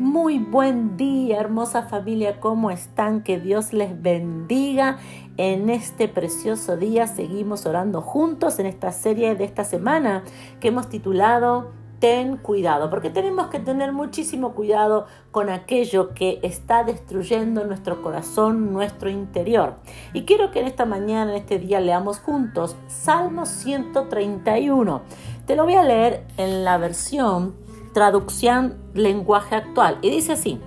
Muy 0.00 0.40
buen 0.40 0.96
día, 0.96 1.38
hermosa 1.38 1.84
familia, 1.84 2.40
¿cómo 2.40 2.72
están? 2.72 3.22
Que 3.22 3.38
Dios 3.38 3.72
les 3.72 4.02
bendiga. 4.02 4.98
En 5.36 5.70
este 5.70 6.08
precioso 6.08 6.76
día 6.76 7.06
seguimos 7.06 7.64
orando 7.64 8.02
juntos 8.02 8.58
en 8.58 8.66
esta 8.66 8.90
serie 8.90 9.36
de 9.36 9.44
esta 9.44 9.62
semana 9.62 10.24
que 10.58 10.68
hemos 10.68 10.88
titulado 10.88 11.70
Ten 12.00 12.38
cuidado, 12.38 12.90
porque 12.90 13.08
tenemos 13.08 13.46
que 13.46 13.60
tener 13.60 13.92
muchísimo 13.92 14.54
cuidado 14.54 15.06
con 15.30 15.48
aquello 15.48 16.12
que 16.12 16.40
está 16.42 16.82
destruyendo 16.82 17.64
nuestro 17.64 18.02
corazón, 18.02 18.72
nuestro 18.72 19.10
interior. 19.10 19.76
Y 20.12 20.24
quiero 20.24 20.50
que 20.50 20.58
en 20.58 20.66
esta 20.66 20.86
mañana, 20.86 21.30
en 21.30 21.36
este 21.36 21.60
día, 21.60 21.80
leamos 21.80 22.18
juntos 22.18 22.74
Salmo 22.88 23.46
131. 23.46 25.02
Te 25.46 25.54
lo 25.54 25.64
voy 25.64 25.74
a 25.74 25.84
leer 25.84 26.26
en 26.36 26.64
la 26.64 26.78
versión 26.78 27.63
traducción 27.94 28.76
lenguaje 28.92 29.54
actual. 29.54 29.96
Y 30.02 30.10
dice 30.10 30.32
así, 30.32 30.60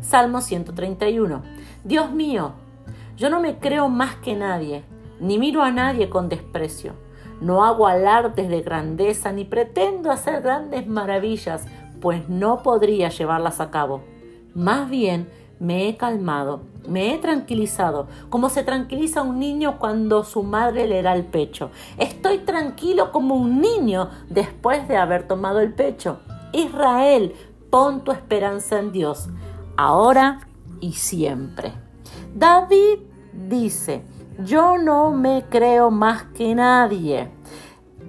Salmo 0.00 0.40
131, 0.40 1.42
Dios 1.84 2.10
mío, 2.12 2.52
yo 3.18 3.28
no 3.28 3.40
me 3.40 3.58
creo 3.58 3.90
más 3.90 4.14
que 4.16 4.34
nadie, 4.36 4.84
ni 5.20 5.38
miro 5.38 5.62
a 5.62 5.70
nadie 5.70 6.08
con 6.08 6.30
desprecio. 6.30 6.94
No 7.40 7.64
hago 7.64 7.86
alardes 7.86 8.48
de 8.48 8.62
grandeza, 8.62 9.32
ni 9.32 9.44
pretendo 9.44 10.10
hacer 10.10 10.40
grandes 10.40 10.86
maravillas, 10.86 11.66
pues 12.00 12.28
no 12.28 12.62
podría 12.62 13.10
llevarlas 13.10 13.60
a 13.60 13.70
cabo. 13.70 14.02
Más 14.54 14.88
bien, 14.88 15.28
me 15.60 15.88
he 15.88 15.96
calmado, 15.96 16.62
me 16.88 17.12
he 17.12 17.18
tranquilizado, 17.18 18.06
como 18.28 18.48
se 18.48 18.62
tranquiliza 18.62 19.22
un 19.22 19.40
niño 19.40 19.78
cuando 19.78 20.22
su 20.22 20.44
madre 20.44 20.86
le 20.86 21.02
da 21.02 21.14
el 21.14 21.24
pecho. 21.24 21.70
Estoy 21.96 22.38
tranquilo 22.38 23.10
como 23.10 23.34
un 23.34 23.60
niño 23.60 24.10
después 24.28 24.86
de 24.86 24.96
haber 24.96 25.26
tomado 25.26 25.60
el 25.60 25.72
pecho. 25.72 26.20
Israel, 26.52 27.34
pon 27.70 28.04
tu 28.04 28.12
esperanza 28.12 28.78
en 28.78 28.92
Dios, 28.92 29.28
ahora 29.76 30.40
y 30.80 30.92
siempre. 30.92 31.72
David 32.34 33.00
dice, 33.32 34.02
yo 34.44 34.78
no 34.78 35.10
me 35.10 35.44
creo 35.48 35.90
más 35.90 36.24
que 36.34 36.54
nadie. 36.54 37.30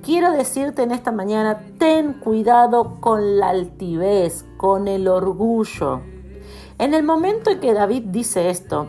Quiero 0.04 0.32
decirte 0.32 0.84
en 0.84 0.92
esta 0.92 1.12
mañana, 1.12 1.60
ten 1.78 2.14
cuidado 2.14 3.02
con 3.02 3.38
la 3.38 3.50
altivez, 3.50 4.46
con 4.58 4.88
el 4.88 5.08
orgullo. 5.08 6.02
En 6.78 6.94
el 6.94 7.04
momento 7.04 7.50
en 7.50 7.60
que 7.60 7.74
David 7.74 8.04
dice 8.06 8.50
esto, 8.50 8.88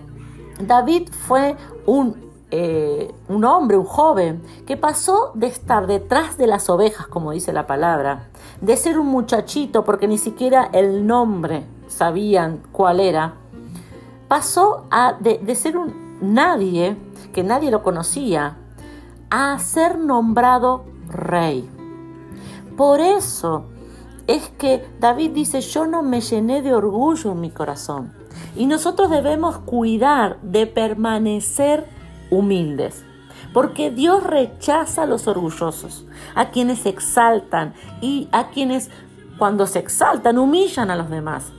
David 0.60 1.08
fue 1.10 1.56
un 1.86 2.29
eh, 2.50 3.12
un 3.28 3.44
hombre, 3.44 3.76
un 3.76 3.84
joven, 3.84 4.42
que 4.66 4.76
pasó 4.76 5.32
de 5.34 5.46
estar 5.46 5.86
detrás 5.86 6.36
de 6.36 6.46
las 6.46 6.68
ovejas, 6.68 7.06
como 7.06 7.32
dice 7.32 7.52
la 7.52 7.66
palabra, 7.66 8.28
de 8.60 8.76
ser 8.76 8.98
un 8.98 9.06
muchachito, 9.06 9.84
porque 9.84 10.08
ni 10.08 10.18
siquiera 10.18 10.68
el 10.72 11.06
nombre 11.06 11.64
sabían 11.88 12.62
cuál 12.72 13.00
era, 13.00 13.34
pasó 14.28 14.86
a, 14.90 15.14
de, 15.18 15.38
de 15.38 15.54
ser 15.54 15.76
un 15.76 16.18
nadie, 16.20 16.96
que 17.32 17.42
nadie 17.42 17.70
lo 17.70 17.82
conocía, 17.82 18.56
a 19.30 19.58
ser 19.58 19.98
nombrado 19.98 20.84
rey. 21.08 21.68
Por 22.76 23.00
eso 23.00 23.66
es 24.26 24.48
que 24.50 24.86
David 24.98 25.32
dice, 25.32 25.60
yo 25.60 25.86
no 25.86 26.02
me 26.02 26.20
llené 26.20 26.62
de 26.62 26.74
orgullo 26.74 27.32
en 27.32 27.40
mi 27.40 27.50
corazón. 27.50 28.12
Y 28.56 28.66
nosotros 28.66 29.10
debemos 29.10 29.58
cuidar 29.58 30.40
de 30.42 30.66
permanecer 30.66 31.86
humildes. 32.30 33.04
Porque 33.52 33.90
Dios 33.90 34.22
rechaza 34.22 35.02
a 35.02 35.06
los 35.06 35.26
orgullosos, 35.26 36.06
a 36.34 36.50
quienes 36.50 36.80
se 36.80 36.88
exaltan 36.90 37.74
y 38.00 38.28
a 38.32 38.48
quienes 38.50 38.90
cuando 39.38 39.66
se 39.66 39.78
exaltan 39.78 40.38
humillan 40.38 40.90
a 40.90 40.96
los 40.96 41.10
demás. 41.10 41.52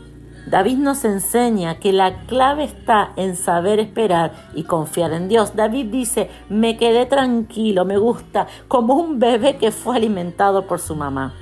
David 0.48 0.78
nos 0.78 1.06
enseña 1.06 1.80
que 1.80 1.94
la 1.94 2.26
clave 2.26 2.64
está 2.64 3.12
en 3.16 3.36
saber 3.36 3.80
esperar 3.80 4.34
y 4.56 4.64
confiar 4.64 5.14
en 5.14 5.28
Dios. 5.28 5.56
David 5.56 5.88
dice, 5.88 6.30
me 6.50 6.78
quedé 6.78 7.06
tranquilo, 7.06 7.86
me 7.86 7.98
gusta, 7.98 8.48
como 8.68 8.96
un 8.96 9.20
bebé 9.20 9.58
que 9.58 9.72
fue 9.72 9.96
alimentado 9.96 10.66
por 10.66 10.80
su 10.80 10.96
mamá. 10.96 11.34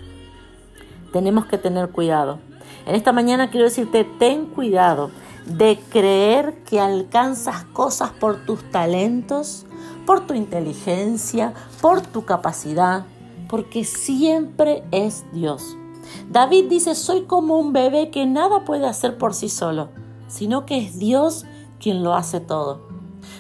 Tenemos 1.14 1.46
que 1.46 1.58
tener 1.58 1.90
cuidado. 1.90 2.40
En 2.86 2.96
esta 2.96 3.12
mañana 3.12 3.50
quiero 3.50 3.66
decirte, 3.66 4.03
ten 4.03 4.46
cuidado 4.46 5.12
de 5.50 5.80
creer 5.90 6.64
que 6.64 6.80
alcanzas 6.80 7.64
cosas 7.66 8.12
por 8.12 8.46
tus 8.46 8.64
talentos, 8.72 9.66
por 10.06 10.26
tu 10.28 10.34
inteligencia, 10.34 11.54
por 11.82 12.02
tu 12.02 12.26
capacidad, 12.26 13.06
porque 13.48 13.84
siempre 13.84 14.84
es 14.92 15.26
Dios. 15.34 15.76
David 16.30 16.66
dice, 16.70 16.96
soy 16.96 17.24
como 17.24 17.58
un 17.58 17.74
bebé 17.74 18.09
que 18.12 18.26
nada 18.26 18.64
puede 18.66 18.88
hacer 18.88 19.18
por 19.18 19.34
sí 19.34 19.50
solo, 19.50 19.90
sino 20.28 20.66
que 20.66 20.78
es 20.78 21.00
Dios 21.00 21.46
quien 21.80 22.04
lo 22.04 22.14
hace 22.14 22.40
todo. 22.40 22.88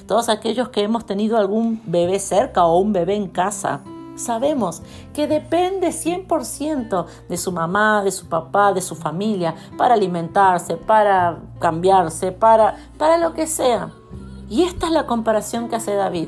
Todos 0.07 0.29
aquellos 0.29 0.69
que 0.69 0.81
hemos 0.81 1.05
tenido 1.05 1.37
algún 1.37 1.81
bebé 1.85 2.19
cerca 2.19 2.65
o 2.65 2.79
un 2.79 2.93
bebé 2.93 3.15
en 3.15 3.27
casa, 3.27 3.81
sabemos 4.19 4.81
que 5.13 5.27
depende 5.27 5.89
100% 5.89 7.05
de 7.27 7.37
su 7.37 7.51
mamá, 7.51 8.03
de 8.03 8.11
su 8.11 8.27
papá, 8.27 8.73
de 8.73 8.81
su 8.81 8.95
familia, 8.95 9.55
para 9.77 9.95
alimentarse, 9.95 10.77
para 10.77 11.39
cambiarse, 11.59 12.31
para, 12.31 12.75
para 12.97 13.17
lo 13.17 13.33
que 13.33 13.47
sea. 13.47 13.91
Y 14.49 14.63
esta 14.63 14.87
es 14.87 14.91
la 14.91 15.05
comparación 15.05 15.69
que 15.69 15.77
hace 15.77 15.93
David. 15.93 16.27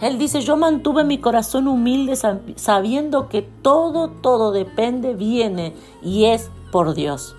Él 0.00 0.18
dice, 0.18 0.40
yo 0.40 0.56
mantuve 0.56 1.04
mi 1.04 1.18
corazón 1.18 1.68
humilde 1.68 2.16
sabiendo 2.56 3.28
que 3.28 3.42
todo, 3.42 4.08
todo 4.08 4.50
depende, 4.50 5.14
viene 5.14 5.74
y 6.02 6.24
es 6.24 6.50
por 6.72 6.94
Dios. 6.94 7.36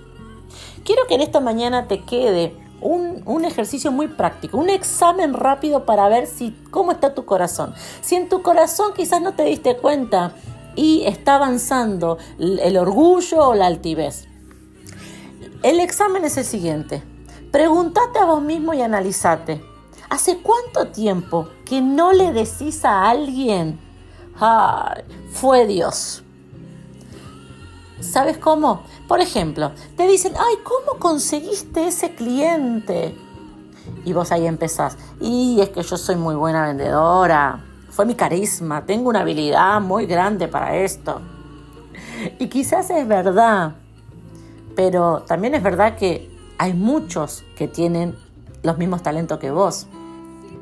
Quiero 0.85 1.06
que 1.08 1.16
en 1.16 1.22
esta 1.22 1.41
mañana 1.41 1.88
te 1.88 2.03
quede 2.03 2.62
un, 2.84 3.46
ejercicio 3.46 3.92
muy 3.92 4.08
práctico, 4.08 4.58
un 4.58 4.70
examen 4.70 5.34
rápido 5.34 5.86
para 5.86 6.08
ver 6.10 6.28
si 6.28 6.52
cómo 6.72 6.92
está 6.92 7.14
tu 7.14 7.26
corazón. 7.26 7.74
Si 8.02 8.16
en 8.16 8.30
tu 8.30 8.42
corazón 8.42 8.94
quizás 8.96 9.22
no 9.22 9.34
te 9.34 9.44
diste 9.44 9.78
cuenta 9.78 10.34
y 10.76 11.04
está 11.06 11.36
avanzando 11.36 12.18
el 12.40 12.78
orgullo 12.78 13.50
o 13.50 13.54
la 13.56 13.68
altivez. 13.68 14.28
El 15.62 15.80
examen 15.80 16.26
es 16.26 16.38
el 16.38 16.46
siguiente. 16.46 17.04
Pregúntate 17.52 18.20
a 18.20 18.26
vos 18.26 18.42
mismo 18.42 18.74
y 18.74 18.82
analízate. 18.82 19.64
¿Hace 20.10 20.40
cuánto 20.40 20.88
tiempo 20.92 21.48
que 21.66 21.82
no 21.82 22.12
le 22.12 22.34
decís 22.34 22.84
a 22.86 23.10
alguien, 23.10 23.80
Ay, 24.40 25.04
fue 25.32 25.68
Dios? 25.68 26.22
¿Sabes 28.03 28.38
cómo? 28.38 28.84
Por 29.08 29.22
ejemplo, 29.22 29.72
te 29.96 30.08
dicen, 30.08 30.34
ay, 30.38 30.56
¿cómo 30.64 31.00
conseguiste 31.00 31.88
ese 31.88 32.14
cliente? 32.14 33.16
Y 34.06 34.14
vos 34.14 34.31
ahí 34.31 34.46
empezás, 34.46 34.97
y 35.19 35.59
es 35.62 35.69
que 35.69 35.81
yo 35.81 35.97
soy 35.97 36.16
muy 36.16 36.36
buena 36.36 36.68
vendedora, 36.68 37.64
fue 37.90 38.06
mi 38.06 38.16
carisma, 38.16 38.86
tengo 38.86 39.09
una 39.09 39.22
habilidad 39.22 39.80
muy 39.81 40.06
grande 40.06 40.47
para 40.47 40.75
esto. 40.75 41.22
Y 42.40 42.47
quizás 42.47 42.90
es 42.90 43.08
verdad, 43.08 43.75
pero 44.75 45.24
también 45.28 45.56
es 45.56 45.64
verdad 45.64 45.96
que 45.96 46.30
hay 46.58 46.74
muchos 46.74 47.44
que 47.56 47.68
tienen 47.68 48.16
los 48.64 48.78
mismos 48.78 49.03
talentos 49.03 49.40
que 49.40 49.52
vos. 49.52 49.88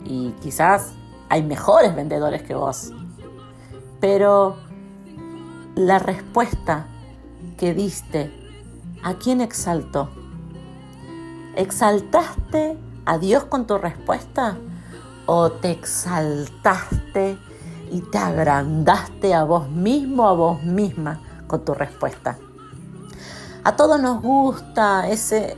Y 0.03 0.31
quizás 0.41 0.93
hay 1.29 1.43
mejores 1.43 1.95
vendedores 1.95 2.43
que 2.43 2.55
vos. 2.55 2.91
Pero 3.99 4.57
la 5.75 5.99
respuesta 5.99 6.87
que 7.61 7.75
diste, 7.75 8.31
¿a 9.03 9.13
quién 9.13 9.39
exaltó? 9.39 10.09
¿Exaltaste 11.55 12.75
a 13.05 13.19
Dios 13.19 13.43
con 13.43 13.67
tu 13.67 13.77
respuesta? 13.77 14.57
¿O 15.27 15.51
te 15.51 15.69
exaltaste 15.69 17.37
y 17.91 18.01
te 18.01 18.17
agrandaste 18.17 19.35
a 19.35 19.43
vos 19.43 19.69
mismo, 19.69 20.27
a 20.27 20.33
vos 20.33 20.63
misma 20.63 21.21
con 21.45 21.63
tu 21.63 21.75
respuesta? 21.75 22.39
A 23.63 23.75
todos 23.75 24.01
nos 24.01 24.23
gusta 24.23 25.07
ese, 25.07 25.55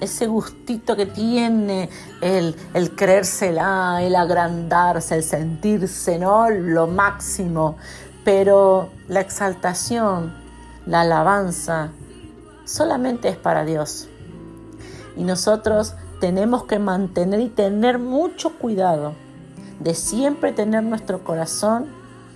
ese 0.00 0.28
gustito 0.28 0.96
que 0.96 1.04
tiene 1.04 1.90
el, 2.22 2.56
el 2.72 2.96
creérsela, 2.96 4.02
el 4.02 4.16
agrandarse, 4.16 5.16
el 5.16 5.22
sentirse, 5.22 6.18
¿no? 6.18 6.48
Lo 6.48 6.86
máximo. 6.86 7.76
Pero 8.24 8.88
la 9.08 9.20
exaltación 9.20 10.41
la 10.86 11.02
alabanza 11.02 11.90
solamente 12.64 13.28
es 13.28 13.36
para 13.36 13.64
Dios. 13.64 14.08
Y 15.16 15.24
nosotros 15.24 15.94
tenemos 16.20 16.64
que 16.64 16.78
mantener 16.78 17.40
y 17.40 17.48
tener 17.48 17.98
mucho 17.98 18.58
cuidado 18.58 19.14
de 19.80 19.94
siempre 19.94 20.52
tener 20.52 20.82
nuestro 20.82 21.24
corazón 21.24 21.86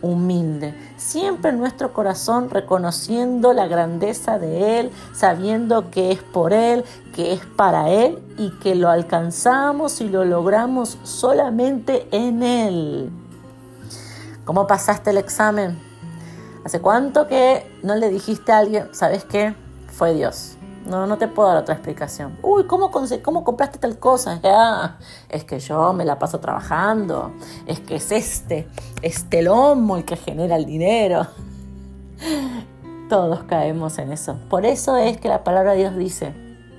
humilde, 0.02 0.74
siempre 0.96 1.52
nuestro 1.52 1.92
corazón 1.92 2.50
reconociendo 2.50 3.52
la 3.52 3.66
grandeza 3.66 4.38
de 4.38 4.80
Él, 4.80 4.90
sabiendo 5.14 5.90
que 5.90 6.12
es 6.12 6.22
por 6.22 6.52
Él, 6.52 6.84
que 7.14 7.32
es 7.32 7.40
para 7.46 7.88
Él 7.90 8.18
y 8.36 8.50
que 8.58 8.74
lo 8.74 8.88
alcanzamos 8.90 10.00
y 10.00 10.08
lo 10.08 10.24
logramos 10.24 10.98
solamente 11.02 12.08
en 12.10 12.42
Él. 12.42 13.10
¿Cómo 14.44 14.66
pasaste 14.66 15.10
el 15.10 15.18
examen? 15.18 15.85
¿Hace 16.66 16.80
cuánto 16.80 17.28
que 17.28 17.64
no 17.84 17.94
le 17.94 18.10
dijiste 18.10 18.50
a 18.50 18.58
alguien, 18.58 18.88
sabes 18.90 19.24
qué? 19.24 19.54
Fue 19.86 20.14
Dios. 20.14 20.56
No, 20.84 21.06
no 21.06 21.16
te 21.16 21.28
puedo 21.28 21.48
dar 21.48 21.58
otra 21.58 21.76
explicación. 21.76 22.36
Uy, 22.42 22.66
¿cómo, 22.66 22.90
cómo 22.90 23.44
compraste 23.44 23.78
tal 23.78 24.00
cosa? 24.00 24.40
Ya, 24.42 24.98
es 25.28 25.44
que 25.44 25.60
yo 25.60 25.92
me 25.92 26.04
la 26.04 26.18
paso 26.18 26.40
trabajando. 26.40 27.30
Es 27.66 27.78
que 27.78 27.94
es 27.94 28.10
este, 28.10 28.66
este 29.00 29.42
lomo 29.42 29.96
el 29.96 30.04
que 30.04 30.16
genera 30.16 30.56
el 30.56 30.66
dinero. 30.66 31.28
Todos 33.08 33.44
caemos 33.44 33.96
en 33.98 34.10
eso. 34.10 34.36
Por 34.50 34.66
eso 34.66 34.96
es 34.96 35.18
que 35.18 35.28
la 35.28 35.44
palabra 35.44 35.74
de 35.74 35.78
Dios 35.78 35.96
dice, 35.96 36.34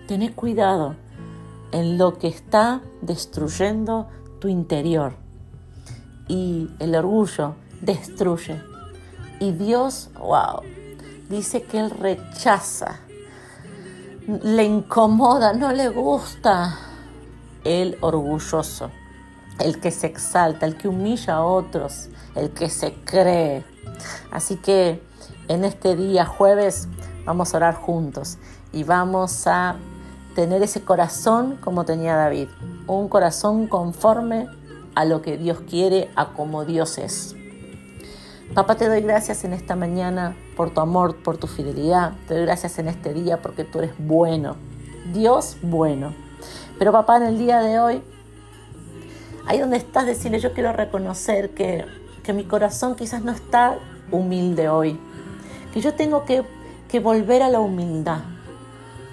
tened 0.06 0.36
cuidado 0.36 0.98
en 1.72 1.98
lo 1.98 2.18
que 2.18 2.28
está 2.28 2.82
destruyendo 3.02 4.10
tu 4.42 4.50
interior. 4.50 5.14
Y 6.28 6.72
el 6.80 6.94
orgullo 6.94 7.56
destruye. 7.80 8.62
Y 9.40 9.52
Dios, 9.52 10.10
wow, 10.20 10.62
dice 11.30 11.62
que 11.64 11.80
Él 11.80 11.92
rechaza, 11.92 13.00
le 14.28 14.64
incomoda, 14.64 15.54
no 15.54 15.72
le 15.72 15.90
gusta 15.90 16.78
el 17.64 17.98
orgulloso, 18.02 18.90
el 19.60 19.80
que 19.80 19.92
se 19.92 20.08
exalta, 20.08 20.66
el 20.66 20.76
que 20.78 20.88
humilla 20.88 21.36
a 21.36 21.44
otros, 21.44 22.10
el 22.36 22.52
que 22.52 22.70
se 22.70 22.94
cree. 22.94 23.64
Así 24.32 24.56
que 24.58 25.04
en 25.48 25.64
este 25.64 25.96
día 25.96 26.26
jueves 26.26 26.88
vamos 27.26 27.54
a 27.54 27.58
orar 27.58 27.76
juntos 27.76 28.38
y 28.74 28.84
vamos 28.84 29.48
a 29.48 29.76
tener 30.36 30.62
ese 30.64 30.82
corazón 30.82 31.58
como 31.58 31.86
tenía 31.86 32.16
David, 32.16 32.48
un 32.86 33.08
corazón 33.08 33.68
conforme 33.68 34.48
a 34.96 35.06
lo 35.06 35.22
que 35.22 35.38
Dios 35.38 35.60
quiere, 35.70 36.10
a 36.16 36.34
como 36.34 36.66
Dios 36.66 36.98
es. 36.98 37.36
Papá, 38.54 38.76
te 38.76 38.88
doy 38.88 39.02
gracias 39.02 39.44
en 39.44 39.54
esta 39.54 39.76
mañana 39.76 40.36
por 40.56 40.72
tu 40.72 40.80
amor, 40.80 41.18
por 41.18 41.38
tu 41.38 41.48
fidelidad. 41.48 42.14
Te 42.28 42.34
doy 42.34 42.44
gracias 42.44 42.80
en 42.80 42.88
este 42.88 43.14
día 43.14 43.42
porque 43.42 43.64
tú 43.64 43.80
eres 43.80 43.92
bueno. 44.00 44.56
Dios 45.14 45.58
bueno. 45.62 46.14
Pero 46.80 46.92
papá, 46.92 47.18
en 47.18 47.24
el 47.24 47.38
día 47.38 47.60
de 47.60 47.80
hoy, 47.80 48.02
ahí 49.46 49.60
donde 49.60 49.78
estás, 49.78 50.06
decirle, 50.06 50.40
yo 50.40 50.54
quiero 50.54 50.72
reconocer 50.74 51.52
que, 51.52 51.86
que 52.24 52.34
mi 52.34 52.46
corazón 52.46 52.96
quizás 52.96 53.24
no 53.24 53.32
está 53.32 53.78
humilde 54.12 54.70
hoy. 54.70 55.00
Que 55.74 55.82
yo 55.82 55.94
tengo 55.94 56.26
que, 56.26 56.44
que 56.90 57.00
volver 57.00 57.44
a 57.44 57.50
la 57.50 57.60
humildad. 57.60 58.22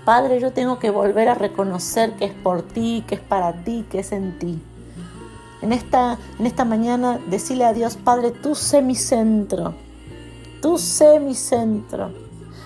Padre, 0.04 0.40
yo 0.40 0.52
tengo 0.52 0.78
que 0.78 0.90
volver 0.90 1.28
a 1.28 1.34
reconocer 1.34 2.12
que 2.12 2.26
es 2.26 2.32
por 2.32 2.62
ti, 2.62 3.04
que 3.06 3.16
es 3.16 3.20
para 3.20 3.52
ti, 3.64 3.84
que 3.90 3.98
es 3.98 4.12
en 4.12 4.38
ti. 4.38 4.62
En 5.64 5.72
esta, 5.72 6.18
en 6.38 6.44
esta 6.44 6.66
mañana 6.66 7.18
decirle 7.30 7.64
a 7.64 7.72
Dios, 7.72 7.96
Padre, 7.96 8.32
tú 8.32 8.54
sé 8.54 8.82
mi 8.82 8.94
centro, 8.94 9.72
tú 10.60 10.76
sé 10.76 11.20
mi 11.20 11.34
centro, 11.34 12.10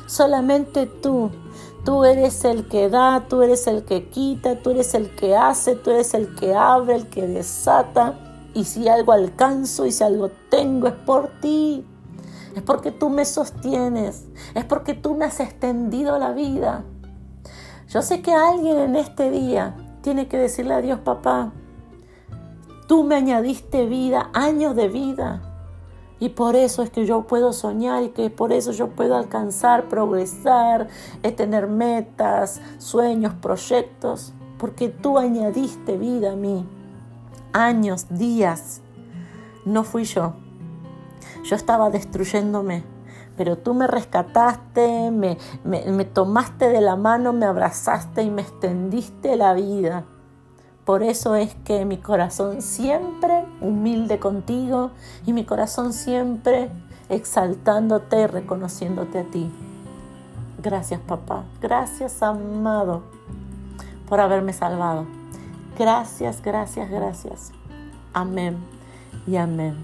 solamente 0.06 0.86
tú. 0.86 1.30
Tú 1.84 2.04
eres 2.04 2.44
el 2.44 2.66
que 2.66 2.88
da, 2.88 3.26
tú 3.28 3.42
eres 3.42 3.68
el 3.68 3.84
que 3.84 4.08
quita, 4.08 4.56
tú 4.56 4.70
eres 4.70 4.94
el 4.94 5.14
que 5.14 5.36
hace, 5.36 5.76
tú 5.76 5.90
eres 5.90 6.12
el 6.12 6.34
que 6.34 6.56
abre, 6.56 6.96
el 6.96 7.06
que 7.06 7.28
desata. 7.28 8.18
Y 8.52 8.64
si 8.64 8.88
algo 8.88 9.12
alcanzo 9.12 9.86
y 9.86 9.92
si 9.92 10.02
algo 10.02 10.32
tengo 10.50 10.88
es 10.88 10.94
por 10.94 11.28
ti. 11.40 11.86
Es 12.56 12.62
porque 12.62 12.90
tú 12.90 13.10
me 13.10 13.24
sostienes. 13.24 14.24
Es 14.56 14.64
porque 14.64 14.94
tú 14.94 15.14
me 15.14 15.24
has 15.24 15.38
extendido 15.38 16.18
la 16.18 16.32
vida. 16.32 16.82
Yo 17.90 18.02
sé 18.02 18.22
que 18.22 18.34
alguien 18.34 18.76
en 18.76 18.96
este 18.96 19.30
día 19.30 19.76
tiene 20.02 20.26
que 20.26 20.36
decirle 20.36 20.74
a 20.74 20.80
Dios, 20.80 20.98
papá, 20.98 21.52
Tú 22.88 23.04
me 23.04 23.16
añadiste 23.16 23.84
vida, 23.84 24.30
años 24.32 24.74
de 24.74 24.88
vida. 24.88 25.42
Y 26.20 26.30
por 26.30 26.56
eso 26.56 26.82
es 26.82 26.88
que 26.88 27.04
yo 27.04 27.26
puedo 27.26 27.52
soñar 27.52 28.02
y 28.02 28.08
que 28.08 28.30
por 28.30 28.50
eso 28.50 28.72
yo 28.72 28.88
puedo 28.88 29.14
alcanzar, 29.14 29.90
progresar, 29.90 30.88
eh, 31.22 31.30
tener 31.30 31.66
metas, 31.66 32.62
sueños, 32.78 33.34
proyectos. 33.34 34.32
Porque 34.56 34.88
tú 34.88 35.18
añadiste 35.18 35.98
vida 35.98 36.32
a 36.32 36.36
mí. 36.36 36.66
Años, 37.52 38.06
días. 38.08 38.80
No 39.66 39.84
fui 39.84 40.04
yo. 40.04 40.32
Yo 41.44 41.56
estaba 41.56 41.90
destruyéndome. 41.90 42.84
Pero 43.36 43.58
tú 43.58 43.74
me 43.74 43.86
rescataste, 43.86 45.10
me, 45.10 45.36
me 45.62 46.04
tomaste 46.06 46.70
de 46.70 46.80
la 46.80 46.96
mano, 46.96 47.34
me 47.34 47.44
abrazaste 47.44 48.22
y 48.22 48.30
me 48.30 48.40
extendiste 48.40 49.36
la 49.36 49.52
vida. 49.52 50.06
Por 50.88 51.02
eso 51.02 51.34
es 51.34 51.54
que 51.66 51.84
mi 51.84 51.98
corazón 51.98 52.62
siempre 52.62 53.44
humilde 53.60 54.18
contigo 54.18 54.90
y 55.26 55.34
mi 55.34 55.44
corazón 55.44 55.92
siempre 55.92 56.70
exaltándote, 57.10 58.26
reconociéndote 58.26 59.18
a 59.18 59.24
ti. 59.24 59.50
Gracias 60.62 60.98
papá, 60.98 61.44
gracias 61.60 62.22
amado 62.22 63.02
por 64.08 64.18
haberme 64.18 64.54
salvado. 64.54 65.04
Gracias, 65.78 66.40
gracias, 66.40 66.88
gracias. 66.88 67.52
Amén 68.14 68.56
y 69.26 69.36
amén. 69.36 69.76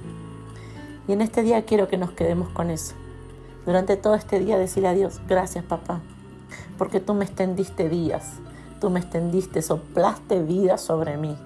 Y 1.06 1.12
en 1.12 1.20
este 1.20 1.42
día 1.42 1.66
quiero 1.66 1.86
que 1.86 1.98
nos 1.98 2.12
quedemos 2.12 2.48
con 2.48 2.70
eso. 2.70 2.94
Durante 3.66 3.98
todo 3.98 4.14
este 4.14 4.38
día 4.40 4.56
decirle 4.56 4.88
a 4.88 4.94
Dios, 4.94 5.20
gracias 5.28 5.66
papá, 5.66 6.00
porque 6.78 6.98
tú 6.98 7.12
me 7.12 7.26
extendiste 7.26 7.90
días 7.90 8.40
tú 8.80 8.90
me 8.90 9.00
extendiste, 9.00 9.62
soplaste 9.62 10.42
vida 10.42 10.78
sobre 10.78 11.16
mí. 11.16 11.36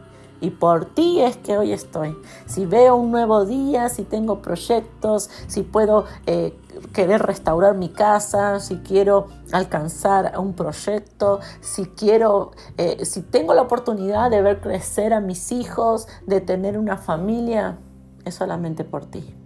Y 0.41 0.51
por 0.51 0.85
ti 0.85 1.21
es 1.21 1.37
que 1.37 1.59
hoy 1.59 1.73
estoy. 1.73 2.17
Si 2.47 2.65
veo 2.65 2.95
un 2.97 3.11
nuevo 3.11 3.45
día, 3.45 3.89
si 3.89 4.05
tengo 4.05 4.41
proyectos, 4.41 5.31
si 5.49 5.63
puedo 5.63 6.05
eh, 6.27 6.57
querer 6.93 7.23
restaurar 7.23 7.75
mi 7.75 7.89
casa, 7.89 8.61
si 8.61 8.77
quiero 8.77 9.27
alcanzar 9.51 10.39
un 10.39 10.55
proyecto, 10.55 11.41
si 11.61 11.87
quiero, 11.87 12.53
eh, 12.77 13.05
si 13.05 13.23
tengo 13.23 13.53
la 13.55 13.63
oportunidad 13.63 14.31
de 14.31 14.43
ver 14.43 14.61
crecer 14.61 15.13
a 15.13 15.21
mis 15.21 15.51
hijos, 15.51 16.07
de 16.27 16.41
tener 16.41 16.79
una 16.79 16.97
familia, 16.97 17.79
es 18.25 18.37
solamente 18.37 18.85
por 18.85 19.07
ti. 19.07 19.38